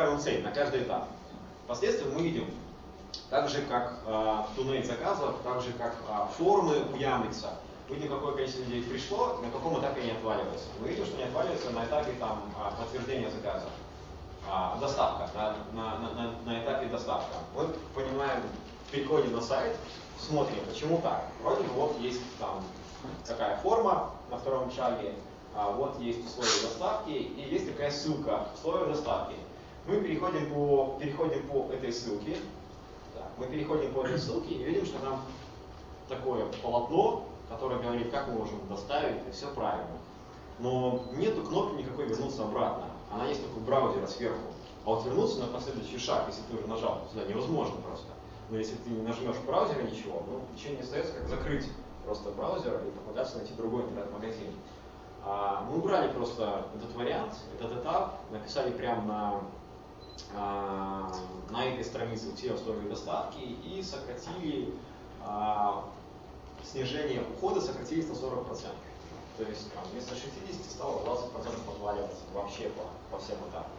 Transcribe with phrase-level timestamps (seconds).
[0.00, 1.08] выстраиваем цель на каждый этап.
[1.64, 2.46] Впоследствии мы видим,
[3.28, 7.54] так же как э, туннель заказов, так же как э, формы у Яндекса,
[7.88, 10.66] мы видим, какое количество людей пришло, на каком этапе они отваливаются.
[10.80, 12.42] Мы видим, что они отваливаются на этапе там,
[12.78, 13.66] подтверждения заказа.
[14.48, 17.36] А, доставка, на, на, на, на этапе доставка.
[17.54, 18.42] Мы понимаем,
[18.90, 19.76] переходим на сайт,
[20.18, 21.24] смотрим, почему так.
[21.42, 22.62] Вроде бы вот есть там
[23.26, 25.14] такая форма на втором шаге,
[25.54, 29.34] а вот есть условия доставки и есть такая ссылка условия доставки.
[29.86, 32.36] Мы переходим по, переходим по этой ссылке,
[33.38, 35.22] мы переходим по этой ссылке и видим, что там
[36.08, 39.98] такое полотно, которое говорит, как мы можем доставить, и все правильно.
[40.58, 42.84] Но нету кнопки никакой вернуться обратно.
[43.10, 44.38] Она есть только у браузера сверху.
[44.84, 48.08] А вот вернуться на последующий шаг, если ты уже нажал сюда, невозможно просто.
[48.50, 51.66] Но если ты не нажмешь в браузере ничего, ну, ничего не остается, как закрыть
[52.04, 54.52] просто браузер и попытаться найти другой интернет-магазин.
[55.24, 59.40] А, мы убрали просто этот вариант, этот этап, написали прямо на,
[60.34, 64.74] на этой странице все условия доставки и сократили
[65.22, 65.84] а,
[66.64, 68.46] снижение ухода сократились на 40%.
[69.38, 71.34] То есть там, вместо 60 стало 20%
[71.68, 73.72] отваливаться вообще по, по всем этапам.